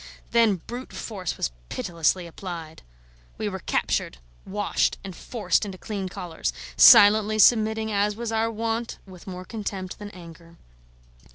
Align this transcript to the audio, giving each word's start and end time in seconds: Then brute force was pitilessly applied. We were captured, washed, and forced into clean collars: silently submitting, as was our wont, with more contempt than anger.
Then 0.31 0.55
brute 0.65 0.93
force 0.93 1.37
was 1.37 1.51
pitilessly 1.69 2.25
applied. 2.25 2.81
We 3.37 3.47
were 3.47 3.59
captured, 3.59 4.17
washed, 4.47 4.97
and 5.03 5.15
forced 5.15 5.63
into 5.63 5.77
clean 5.77 6.09
collars: 6.09 6.51
silently 6.75 7.37
submitting, 7.37 7.91
as 7.91 8.15
was 8.15 8.31
our 8.31 8.49
wont, 8.49 8.97
with 9.05 9.27
more 9.27 9.45
contempt 9.45 9.99
than 9.99 10.09
anger. 10.09 10.55